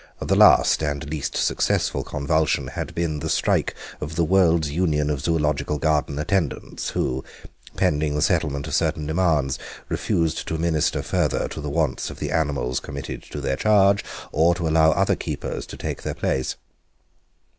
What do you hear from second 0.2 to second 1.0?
last